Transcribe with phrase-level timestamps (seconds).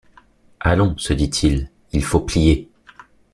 [0.59, 2.71] Allons, se dit-il, il faut plier